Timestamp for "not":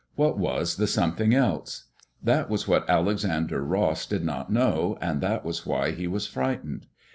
4.25-4.51